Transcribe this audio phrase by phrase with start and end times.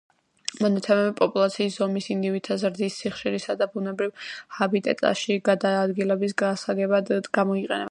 [0.65, 4.25] მონაცემები პოპულაციის ზომის, ინდივიდთა ზრდის სიხშირისა და ბუნებრივ
[4.61, 7.79] ჰაბიტატებში გადაადგილების დასადგენად გამოიყენება.